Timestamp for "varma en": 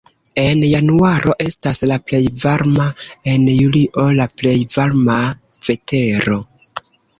2.45-3.47